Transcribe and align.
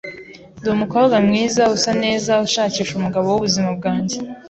Ndi 0.59 0.69
umukobwa 0.75 1.15
mwiza, 1.27 1.63
usa 1.75 1.91
neza 2.03 2.31
ushakisha 2.45 2.93
umugabo 2.95 3.25
wubuzima 3.29 3.69
bwanjye. 3.77 4.17